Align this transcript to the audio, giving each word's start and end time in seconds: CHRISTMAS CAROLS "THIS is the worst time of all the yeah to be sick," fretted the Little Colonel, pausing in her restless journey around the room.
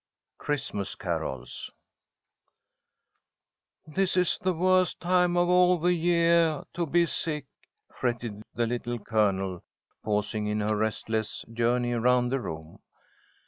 CHRISTMAS 0.39 0.95
CAROLS 0.95 1.69
"THIS 3.85 4.17
is 4.17 4.39
the 4.41 4.51
worst 4.55 4.99
time 4.99 5.37
of 5.37 5.47
all 5.47 5.77
the 5.77 5.93
yeah 5.93 6.63
to 6.73 6.87
be 6.87 7.05
sick," 7.05 7.45
fretted 7.93 8.41
the 8.55 8.65
Little 8.65 8.97
Colonel, 8.97 9.63
pausing 10.03 10.47
in 10.47 10.61
her 10.61 10.75
restless 10.75 11.45
journey 11.53 11.93
around 11.93 12.29
the 12.29 12.39
room. 12.39 12.79